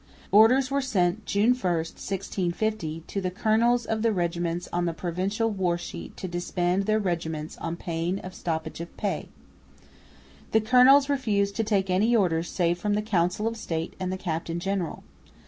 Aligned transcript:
Orders 0.31 0.71
were 0.71 0.81
sent 0.81 1.27
(June 1.27 1.51
1, 1.51 1.53
1650) 1.61 3.03
to 3.05 3.21
the 3.21 3.29
colonels 3.29 3.85
of 3.85 4.01
the 4.01 4.11
regiments 4.11 4.67
on 4.73 4.85
the 4.85 4.95
Provincial 4.95 5.51
war 5.51 5.77
sheet 5.77 6.17
to 6.17 6.27
disband 6.27 6.87
their 6.87 6.97
regiments 6.97 7.55
on 7.59 7.75
pain 7.75 8.17
of 8.17 8.33
stoppage 8.33 8.81
of 8.81 8.97
pay. 8.97 9.29
The 10.53 10.61
colonels 10.61 11.07
refused 11.07 11.55
to 11.57 11.63
take 11.63 11.91
any 11.91 12.15
orders 12.15 12.49
save 12.49 12.79
from 12.79 12.95
the 12.95 13.03
Council 13.03 13.45
of 13.47 13.55
State 13.57 13.93
and 13.99 14.11
the 14.11 14.17
captain 14.17 14.59
general. 14.59 15.03